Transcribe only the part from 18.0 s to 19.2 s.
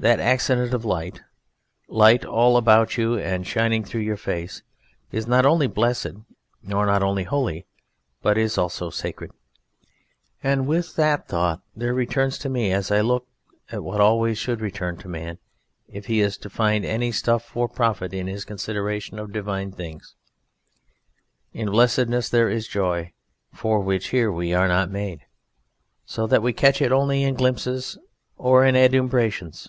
in his consideration